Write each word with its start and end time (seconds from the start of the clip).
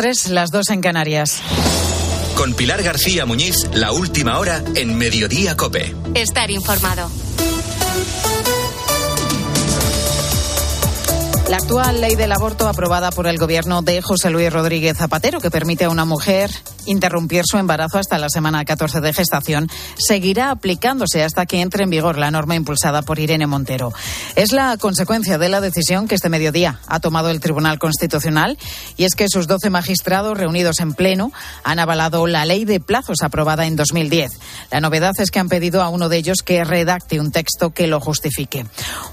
tres, 0.00 0.30
las 0.30 0.50
dos 0.50 0.70
en 0.70 0.80
Canarias. 0.80 1.42
Con 2.34 2.54
Pilar 2.54 2.82
García 2.82 3.26
Muñiz, 3.26 3.68
la 3.74 3.92
última 3.92 4.38
hora 4.38 4.64
en 4.74 4.96
Mediodía 4.96 5.58
Cope. 5.58 5.94
Estar 6.14 6.50
informado. 6.50 7.10
La 11.50 11.56
actual 11.56 12.00
ley 12.00 12.14
del 12.14 12.30
aborto 12.30 12.68
aprobada 12.68 13.10
por 13.10 13.26
el 13.26 13.36
gobierno 13.36 13.82
de 13.82 14.00
José 14.02 14.30
Luis 14.30 14.52
Rodríguez 14.52 14.96
Zapatero, 14.96 15.40
que 15.40 15.50
permite 15.50 15.82
a 15.82 15.90
una 15.90 16.04
mujer 16.04 16.48
interrumpir 16.86 17.42
su 17.44 17.58
embarazo 17.58 17.98
hasta 17.98 18.18
la 18.18 18.28
semana 18.28 18.64
14 18.64 19.00
de 19.00 19.12
gestación, 19.12 19.68
seguirá 19.98 20.52
aplicándose 20.52 21.24
hasta 21.24 21.46
que 21.46 21.60
entre 21.60 21.82
en 21.82 21.90
vigor 21.90 22.18
la 22.18 22.30
norma 22.30 22.54
impulsada 22.54 23.02
por 23.02 23.18
Irene 23.18 23.48
Montero. 23.48 23.92
Es 24.36 24.52
la 24.52 24.76
consecuencia 24.76 25.38
de 25.38 25.48
la 25.48 25.60
decisión 25.60 26.06
que 26.06 26.14
este 26.14 26.28
mediodía 26.28 26.78
ha 26.86 27.00
tomado 27.00 27.30
el 27.30 27.40
Tribunal 27.40 27.80
Constitucional 27.80 28.56
y 28.96 29.02
es 29.02 29.16
que 29.16 29.28
sus 29.28 29.48
12 29.48 29.70
magistrados 29.70 30.38
reunidos 30.38 30.78
en 30.78 30.94
pleno 30.94 31.32
han 31.64 31.80
avalado 31.80 32.28
la 32.28 32.44
ley 32.44 32.64
de 32.64 32.78
plazos 32.78 33.22
aprobada 33.22 33.66
en 33.66 33.74
2010. 33.74 34.30
La 34.70 34.80
novedad 34.80 35.14
es 35.18 35.32
que 35.32 35.40
han 35.40 35.48
pedido 35.48 35.82
a 35.82 35.88
uno 35.88 36.08
de 36.08 36.16
ellos 36.16 36.42
que 36.44 36.62
redacte 36.62 37.18
un 37.18 37.32
texto 37.32 37.70
que 37.70 37.88
lo 37.88 37.98
justifique. 37.98 38.66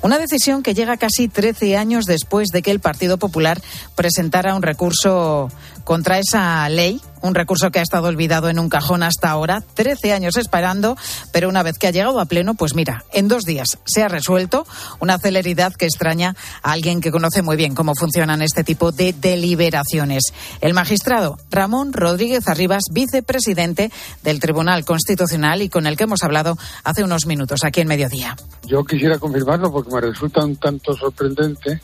Una 0.04 0.20
decisión 0.20 0.62
que 0.62 0.76
llega 0.76 0.98
casi 0.98 1.30
13 1.30 1.78
años 1.78 2.06
después 2.06 2.27
después 2.28 2.50
de 2.50 2.62
que 2.62 2.72
el 2.72 2.82
Partido 2.82 3.18
Popular 3.18 3.62
presentara 3.96 4.54
un 4.54 4.62
recurso 4.62 5.48
contra 5.86 6.20
esa 6.20 6.68
ley, 6.68 7.00
un 7.22 7.34
recurso 7.34 7.72
que 7.72 7.80
ha 7.80 7.82
estado 7.82 8.10
olvidado 8.10 8.50
en 8.50 8.60
un 8.60 8.68
cajón 8.68 9.02
hasta 9.02 9.30
ahora, 9.30 9.64
13 9.76 10.12
años 10.12 10.36
esperando, 10.36 10.98
pero 11.32 11.48
una 11.48 11.64
vez 11.64 11.78
que 11.78 11.88
ha 11.88 11.92
llegado 11.92 12.20
a 12.20 12.26
pleno, 12.26 12.56
pues 12.56 12.76
mira, 12.76 13.06
en 13.14 13.30
dos 13.30 13.44
días 13.44 13.78
se 13.86 14.04
ha 14.04 14.10
resuelto 14.10 14.68
una 15.00 15.18
celeridad 15.20 15.72
que 15.72 15.86
extraña 15.86 16.36
a 16.62 16.74
alguien 16.74 17.00
que 17.00 17.12
conoce 17.12 17.42
muy 17.44 17.56
bien 17.56 17.76
cómo 17.76 17.94
funcionan 17.96 18.42
este 18.42 18.66
tipo 18.66 18.92
de 18.92 19.14
deliberaciones. 19.14 20.34
El 20.60 20.74
magistrado 20.74 21.38
Ramón 21.50 21.94
Rodríguez 21.94 22.46
Arribas, 22.50 22.84
vicepresidente 22.92 23.90
del 24.22 24.42
Tribunal 24.42 24.84
Constitucional 24.84 25.62
y 25.62 25.70
con 25.70 25.88
el 25.88 25.96
que 25.96 26.04
hemos 26.04 26.24
hablado 26.24 26.58
hace 26.84 27.06
unos 27.06 27.26
minutos 27.26 27.64
aquí 27.64 27.80
en 27.80 27.88
Mediodía. 27.88 28.36
Yo 28.66 28.84
quisiera 28.84 29.18
confirmarlo 29.18 29.72
porque 29.72 29.94
me 29.94 30.02
resulta 30.02 30.44
un 30.44 30.58
tanto 30.58 30.92
sorprendente 30.92 31.80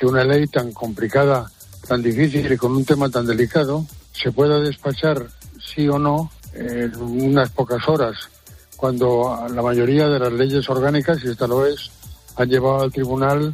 que 0.00 0.06
una 0.06 0.24
ley 0.24 0.46
tan 0.46 0.72
complicada, 0.72 1.50
tan 1.86 2.02
difícil 2.02 2.50
y 2.50 2.56
con 2.56 2.74
un 2.74 2.86
tema 2.86 3.10
tan 3.10 3.26
delicado 3.26 3.84
se 4.12 4.32
pueda 4.32 4.58
despachar 4.58 5.26
sí 5.62 5.86
o 5.88 5.98
no 5.98 6.30
en 6.54 6.96
unas 6.96 7.50
pocas 7.50 7.86
horas, 7.86 8.16
cuando 8.76 9.46
la 9.54 9.60
mayoría 9.60 10.08
de 10.08 10.18
las 10.18 10.32
leyes 10.32 10.68
orgánicas, 10.70 11.22
y 11.22 11.28
esta 11.28 11.46
lo 11.46 11.66
es, 11.66 11.90
han 12.36 12.48
llevado 12.48 12.80
al 12.80 12.92
tribunal 12.92 13.52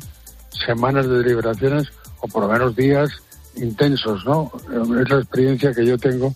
semanas 0.51 1.09
de 1.09 1.19
deliberaciones 1.19 1.89
o 2.21 2.29
por 2.29 2.45
lo 2.45 2.49
menos 2.49 2.77
días 2.77 3.11
intensos, 3.57 4.25
¿no? 4.25 4.53
Es 5.03 5.11
la 5.11 5.17
experiencia 5.17 5.75
que 5.75 5.85
yo 5.85 5.99
tengo 5.99 6.33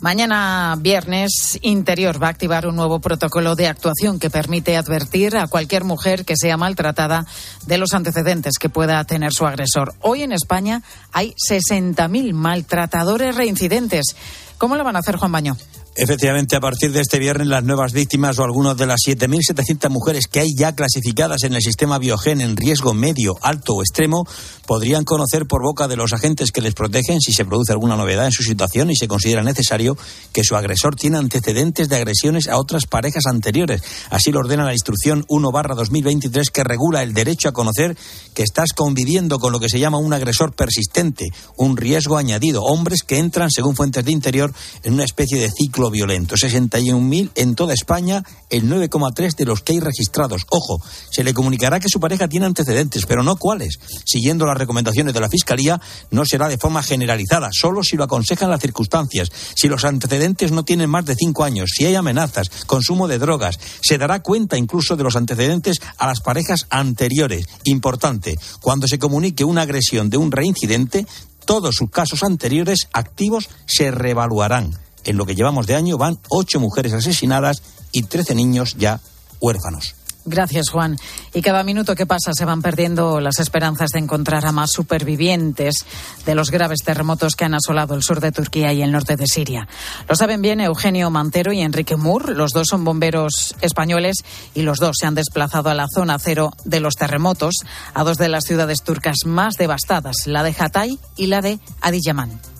Mañana 0.00 0.76
viernes, 0.78 1.58
Interior 1.60 2.22
va 2.22 2.28
a 2.28 2.30
activar 2.30 2.68
un 2.68 2.76
nuevo 2.76 3.00
protocolo 3.00 3.56
de 3.56 3.66
actuación 3.66 4.20
que 4.20 4.30
permite 4.30 4.76
advertir 4.76 5.36
a 5.36 5.48
cualquier 5.48 5.82
mujer 5.82 6.24
que 6.24 6.36
sea 6.36 6.56
maltratada 6.56 7.26
de 7.66 7.78
los 7.78 7.94
antecedentes 7.94 8.58
que 8.60 8.68
pueda 8.68 9.02
tener 9.04 9.32
su 9.32 9.44
agresor. 9.44 9.94
Hoy 10.00 10.22
en 10.22 10.30
España 10.30 10.82
hay 11.12 11.34
60.000 11.50 12.32
maltratadores 12.32 13.34
reincidentes. 13.34 14.14
¿Cómo 14.56 14.76
lo 14.76 14.84
van 14.84 14.94
a 14.94 15.00
hacer, 15.00 15.16
Juan 15.16 15.32
Baño? 15.32 15.56
Efectivamente, 16.00 16.54
a 16.54 16.60
partir 16.60 16.92
de 16.92 17.00
este 17.00 17.18
viernes, 17.18 17.48
las 17.48 17.64
nuevas 17.64 17.92
víctimas 17.92 18.38
o 18.38 18.44
algunas 18.44 18.76
de 18.76 18.86
las 18.86 19.00
7.700 19.04 19.90
mujeres 19.90 20.28
que 20.28 20.38
hay 20.38 20.54
ya 20.56 20.72
clasificadas 20.72 21.42
en 21.42 21.54
el 21.54 21.60
sistema 21.60 21.98
Biogen 21.98 22.40
en 22.40 22.56
riesgo 22.56 22.94
medio, 22.94 23.34
alto 23.42 23.74
o 23.74 23.82
extremo 23.82 24.24
podrían 24.64 25.02
conocer 25.02 25.46
por 25.46 25.60
boca 25.60 25.88
de 25.88 25.96
los 25.96 26.12
agentes 26.12 26.52
que 26.52 26.60
les 26.60 26.74
protegen 26.74 27.20
si 27.20 27.32
se 27.32 27.44
produce 27.44 27.72
alguna 27.72 27.96
novedad 27.96 28.26
en 28.26 28.32
su 28.32 28.44
situación 28.44 28.92
y 28.92 28.94
se 28.94 29.08
considera 29.08 29.42
necesario 29.42 29.98
que 30.32 30.44
su 30.44 30.54
agresor 30.54 30.94
tiene 30.94 31.18
antecedentes 31.18 31.88
de 31.88 31.96
agresiones 31.96 32.46
a 32.46 32.58
otras 32.58 32.86
parejas 32.86 33.26
anteriores. 33.26 33.82
Así 34.10 34.30
lo 34.30 34.38
ordena 34.38 34.64
la 34.64 34.74
instrucción 34.74 35.26
1-2023 35.26 36.50
que 36.52 36.62
regula 36.62 37.02
el 37.02 37.12
derecho 37.12 37.48
a 37.48 37.52
conocer 37.52 37.96
que 38.34 38.44
estás 38.44 38.72
conviviendo 38.72 39.40
con 39.40 39.52
lo 39.52 39.58
que 39.58 39.68
se 39.68 39.80
llama 39.80 39.98
un 39.98 40.12
agresor 40.12 40.54
persistente, 40.54 41.26
un 41.56 41.76
riesgo 41.76 42.18
añadido. 42.18 42.62
Hombres 42.62 43.02
que 43.02 43.18
entran, 43.18 43.50
según 43.50 43.74
fuentes 43.74 44.04
de 44.04 44.12
interior, 44.12 44.52
en 44.84 44.94
una 44.94 45.04
especie 45.04 45.40
de 45.40 45.50
ciclo 45.50 45.87
violento. 45.90 46.36
61.000 46.36 47.30
en 47.34 47.54
toda 47.54 47.74
España, 47.74 48.22
el 48.50 48.68
9,3 48.68 49.34
de 49.36 49.44
los 49.44 49.62
que 49.62 49.72
hay 49.72 49.80
registrados. 49.80 50.42
Ojo, 50.50 50.80
se 51.10 51.24
le 51.24 51.34
comunicará 51.34 51.80
que 51.80 51.88
su 51.88 52.00
pareja 52.00 52.28
tiene 52.28 52.46
antecedentes, 52.46 53.06
pero 53.06 53.22
no 53.22 53.36
cuáles. 53.36 53.78
Siguiendo 54.04 54.46
las 54.46 54.56
recomendaciones 54.58 55.14
de 55.14 55.20
la 55.20 55.28
Fiscalía, 55.28 55.80
no 56.10 56.24
será 56.24 56.48
de 56.48 56.58
forma 56.58 56.82
generalizada, 56.82 57.50
solo 57.52 57.82
si 57.82 57.96
lo 57.96 58.04
aconsejan 58.04 58.50
las 58.50 58.60
circunstancias. 58.60 59.30
Si 59.54 59.68
los 59.68 59.84
antecedentes 59.84 60.52
no 60.52 60.64
tienen 60.64 60.90
más 60.90 61.04
de 61.06 61.14
cinco 61.14 61.44
años, 61.44 61.70
si 61.74 61.86
hay 61.86 61.94
amenazas, 61.94 62.50
consumo 62.66 63.08
de 63.08 63.18
drogas, 63.18 63.58
se 63.80 63.98
dará 63.98 64.20
cuenta 64.20 64.56
incluso 64.56 64.96
de 64.96 65.04
los 65.04 65.16
antecedentes 65.16 65.78
a 65.96 66.06
las 66.06 66.20
parejas 66.20 66.66
anteriores. 66.70 67.46
Importante, 67.64 68.38
cuando 68.60 68.86
se 68.86 68.98
comunique 68.98 69.44
una 69.44 69.62
agresión 69.62 70.10
de 70.10 70.16
un 70.16 70.32
reincidente, 70.32 71.06
todos 71.44 71.76
sus 71.76 71.90
casos 71.90 72.22
anteriores 72.22 72.88
activos 72.92 73.48
se 73.66 73.90
reevaluarán. 73.90 74.87
En 75.08 75.16
lo 75.16 75.24
que 75.24 75.34
llevamos 75.34 75.66
de 75.66 75.74
año 75.74 75.96
van 75.96 76.18
ocho 76.28 76.60
mujeres 76.60 76.92
asesinadas 76.92 77.62
y 77.92 78.02
trece 78.02 78.34
niños 78.34 78.74
ya 78.76 79.00
huérfanos. 79.40 79.94
Gracias, 80.26 80.68
Juan. 80.68 80.98
Y 81.32 81.40
cada 81.40 81.62
minuto 81.62 81.94
que 81.94 82.04
pasa 82.04 82.34
se 82.34 82.44
van 82.44 82.60
perdiendo 82.60 83.18
las 83.18 83.38
esperanzas 83.38 83.88
de 83.92 84.00
encontrar 84.00 84.44
a 84.44 84.52
más 84.52 84.70
supervivientes 84.70 85.86
de 86.26 86.34
los 86.34 86.50
graves 86.50 86.80
terremotos 86.84 87.36
que 87.36 87.46
han 87.46 87.54
asolado 87.54 87.94
el 87.94 88.02
sur 88.02 88.20
de 88.20 88.32
Turquía 88.32 88.74
y 88.74 88.82
el 88.82 88.92
norte 88.92 89.16
de 89.16 89.26
Siria. 89.26 89.66
Lo 90.06 90.14
saben 90.14 90.42
bien 90.42 90.60
Eugenio 90.60 91.08
Mantero 91.08 91.54
y 91.54 91.62
Enrique 91.62 91.96
Mur. 91.96 92.36
Los 92.36 92.52
dos 92.52 92.66
son 92.68 92.84
bomberos 92.84 93.56
españoles 93.62 94.16
y 94.52 94.60
los 94.60 94.76
dos 94.76 94.96
se 95.00 95.06
han 95.06 95.14
desplazado 95.14 95.70
a 95.70 95.74
la 95.74 95.86
zona 95.88 96.18
cero 96.18 96.50
de 96.66 96.80
los 96.80 96.96
terremotos, 96.96 97.54
a 97.94 98.04
dos 98.04 98.18
de 98.18 98.28
las 98.28 98.44
ciudades 98.44 98.82
turcas 98.84 99.24
más 99.24 99.54
devastadas, 99.54 100.26
la 100.26 100.42
de 100.42 100.54
Hatay 100.58 100.98
y 101.16 101.28
la 101.28 101.40
de 101.40 101.58
Adiyaman 101.80 102.57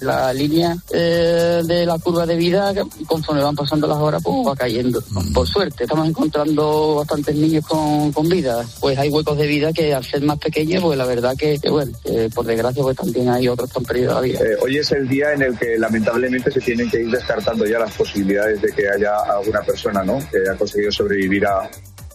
la 0.00 0.32
línea 0.32 0.76
eh, 0.92 1.62
de 1.64 1.86
la 1.86 1.98
curva 1.98 2.26
de 2.26 2.36
vida, 2.36 2.72
conforme 3.06 3.42
van 3.42 3.56
pasando 3.56 3.86
las 3.86 3.98
horas, 3.98 4.22
pues 4.22 4.36
va 4.46 4.56
cayendo. 4.56 5.02
Mm. 5.10 5.32
Por 5.32 5.46
suerte, 5.46 5.84
estamos 5.84 6.08
encontrando 6.08 6.96
bastantes 6.96 7.34
niños 7.34 7.66
con, 7.66 8.12
con 8.12 8.28
vida. 8.28 8.64
Pues 8.80 8.98
hay 8.98 9.08
huecos 9.10 9.36
de 9.38 9.46
vida 9.46 9.72
que 9.72 9.94
al 9.94 10.04
ser 10.04 10.22
más 10.22 10.38
pequeños, 10.38 10.82
pues 10.82 10.98
la 10.98 11.06
verdad 11.06 11.36
que, 11.36 11.58
bueno, 11.68 11.92
por 12.34 12.46
desgracia, 12.46 12.82
pues 12.82 12.96
también 12.96 13.28
hay 13.28 13.48
otros 13.48 13.70
que 13.70 13.78
han 13.78 13.84
perdido 13.84 14.14
la 14.14 14.20
vida. 14.20 14.40
Eh, 14.40 14.56
hoy 14.62 14.78
es 14.78 14.90
el 14.92 15.08
día 15.08 15.32
en 15.32 15.42
el 15.42 15.58
que 15.58 15.78
lamentablemente 15.78 16.50
se 16.50 16.60
tienen 16.60 16.90
que 16.90 17.00
ir 17.02 17.10
descartando 17.10 17.66
ya 17.66 17.78
las 17.78 17.92
posibilidades 17.92 18.60
de 18.62 18.72
que 18.72 18.88
haya 18.88 19.16
alguna 19.18 19.60
persona, 19.62 20.02
¿no? 20.02 20.18
Que 20.30 20.38
haya 20.38 20.56
conseguido 20.56 20.92
sobrevivir 20.92 21.46
a, 21.46 21.62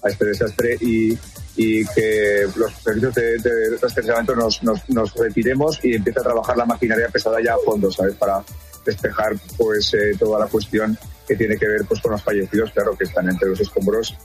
a 0.06 0.10
este 0.10 0.26
desastre 0.26 0.78
y 0.82 1.18
y 1.56 1.86
que 1.86 2.48
los 2.56 2.74
servicios 2.74 3.16
de, 3.16 3.38
de 3.40 4.36
nos, 4.36 4.64
nos, 4.90 5.14
retiremos 5.16 5.80
y 5.84 5.96
empiece 5.96 6.20
a 6.20 6.24
trabajar 6.24 6.58
la 6.58 6.66
maquinaria 6.66 7.08
pesada 7.10 7.38
ya 7.44 7.54
a 7.54 7.58
fondo, 7.64 7.92
¿sabes? 7.92 8.16
Para 8.16 8.44
despejar 8.86 9.36
pues 9.58 9.94
eh, 9.94 10.16
toda 10.20 10.40
la 10.40 10.48
cuestión 10.48 10.98
que 11.28 11.36
tiene 11.36 11.58
que 11.58 11.68
ver 11.68 11.86
pues 11.88 12.02
con 12.02 12.12
los 12.12 12.22
fallecidos, 12.22 12.72
claro, 12.72 12.96
que 12.98 13.06
están 13.06 13.30
entre 13.30 13.50
los 13.50 13.60
escombros 13.60 14.16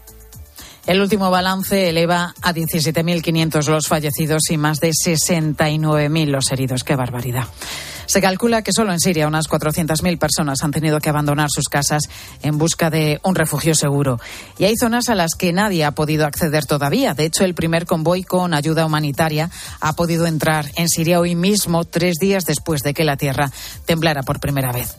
el 0.87 1.01
último 1.01 1.31
balance 1.31 1.89
eleva 1.89 2.35
a 2.43 2.53
17.500 2.53 3.69
los 3.69 3.87
fallecidos 3.87 4.51
y 4.51 4.57
más 4.57 4.81
de 4.81 4.91
69.000 4.91 6.27
los 6.27 6.51
heridos. 6.51 6.85
¡Qué 6.85 6.97
barbaridad! 6.97 7.45
Se 8.11 8.21
calcula 8.21 8.63
que 8.63 8.73
solo 8.73 8.93
en 8.93 8.99
Siria 8.99 9.29
unas 9.29 9.49
400.000 9.49 10.19
personas 10.19 10.65
han 10.65 10.73
tenido 10.73 10.99
que 10.99 11.09
abandonar 11.09 11.49
sus 11.49 11.69
casas 11.69 12.03
en 12.43 12.59
busca 12.59 12.91
de 12.91 13.21
un 13.23 13.37
refugio 13.37 13.77
seguro. 13.77 14.19
Y 14.59 14.65
hay 14.65 14.75
zonas 14.77 15.09
a 15.11 15.15
las 15.15 15.37
que 15.39 15.53
nadie 15.53 15.85
ha 15.85 15.93
podido 15.93 16.27
acceder 16.27 16.67
todavía. 16.67 17.15
De 17.15 17.25
hecho, 17.25 17.45
el 17.45 17.55
primer 17.55 17.87
convoy 17.87 18.25
con 18.25 18.53
ayuda 18.53 18.85
humanitaria 18.85 19.49
ha 19.79 19.93
podido 19.93 20.27
entrar 20.27 20.67
en 20.75 20.89
Siria 20.89 21.21
hoy 21.21 21.37
mismo, 21.37 21.85
tres 21.85 22.17
días 22.17 22.47
después 22.47 22.83
de 22.83 22.95
que 22.95 23.05
la 23.05 23.17
tierra 23.17 23.53
temblara 23.87 24.25
por 24.25 24.41
primera 24.41 24.73
vez. 24.73 24.97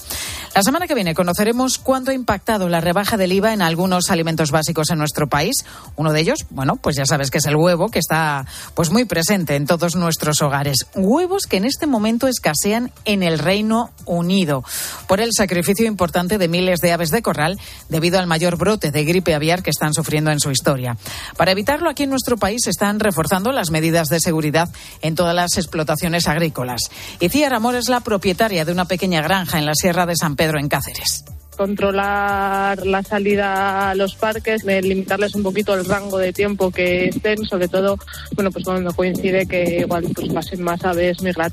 La 0.53 0.63
semana 0.63 0.85
que 0.85 0.95
viene 0.95 1.15
conoceremos 1.15 1.77
cuánto 1.77 2.11
ha 2.11 2.13
impactado 2.13 2.67
la 2.67 2.81
rebaja 2.81 3.15
del 3.15 3.31
IVA 3.31 3.53
en 3.53 3.61
algunos 3.61 4.11
alimentos 4.11 4.51
básicos 4.51 4.89
en 4.89 4.97
nuestro 4.97 5.27
país. 5.27 5.65
Uno 5.95 6.11
de 6.11 6.19
ellos, 6.19 6.45
bueno, 6.49 6.75
pues 6.75 6.97
ya 6.97 7.05
sabes 7.05 7.31
que 7.31 7.37
es 7.37 7.45
el 7.45 7.55
huevo, 7.55 7.89
que 7.89 7.99
está 7.99 8.45
pues 8.73 8.89
muy 8.89 9.05
presente 9.05 9.55
en 9.55 9.65
todos 9.65 9.95
nuestros 9.95 10.41
hogares. 10.41 10.87
Huevos 10.93 11.43
que 11.43 11.55
en 11.55 11.63
este 11.63 11.87
momento 11.87 12.27
escasean 12.27 12.91
en 13.05 13.23
el 13.23 13.39
Reino 13.39 13.91
Unido 14.05 14.63
por 15.07 15.19
el 15.19 15.31
sacrificio 15.35 15.85
importante 15.85 16.37
de 16.37 16.47
miles 16.47 16.79
de 16.79 16.91
aves 16.91 17.11
de 17.11 17.21
corral 17.21 17.59
debido 17.89 18.19
al 18.19 18.27
mayor 18.27 18.57
brote 18.57 18.91
de 18.91 19.03
gripe 19.03 19.33
aviar 19.33 19.63
que 19.63 19.69
están 19.69 19.93
sufriendo 19.93 20.31
en 20.31 20.39
su 20.39 20.51
historia. 20.51 20.97
Para 21.37 21.51
evitarlo, 21.51 21.89
aquí 21.89 22.03
en 22.03 22.09
nuestro 22.09 22.37
país 22.37 22.61
se 22.63 22.69
están 22.69 22.99
reforzando 22.99 23.51
las 23.51 23.71
medidas 23.71 24.07
de 24.07 24.19
seguridad 24.19 24.69
en 25.01 25.15
todas 25.15 25.35
las 25.35 25.57
explotaciones 25.57 26.27
agrícolas. 26.27 26.81
Y 27.19 27.29
Ciara 27.29 27.57
Amor 27.57 27.75
es 27.75 27.89
la 27.89 28.01
propietaria 28.01 28.65
de 28.65 28.71
una 28.71 28.85
pequeña 28.85 29.21
granja 29.21 29.59
en 29.59 29.65
la 29.65 29.75
Sierra 29.75 30.05
de 30.05 30.15
San 30.15 30.35
Pedro, 30.35 30.59
en 30.59 30.69
Cáceres 30.69 31.23
controlar 31.61 32.87
la 32.87 33.03
salida 33.03 33.91
a 33.91 33.93
los 33.95 34.15
parques, 34.15 34.63
limitarles 34.63 35.35
un 35.35 35.43
poquito 35.43 35.75
el 35.75 35.85
rango 35.85 36.17
de 36.17 36.33
tiempo 36.33 36.71
que 36.71 37.05
estén, 37.05 37.45
sobre 37.45 37.67
todo, 37.67 37.99
bueno, 38.33 38.49
pues 38.49 38.65
cuando 38.65 38.91
coincide 38.93 39.45
que 39.45 39.81
igual 39.81 40.07
pues 40.15 40.33
pasen 40.33 40.63
más 40.63 40.83
aves 40.83 41.21
migratorias 41.21 41.51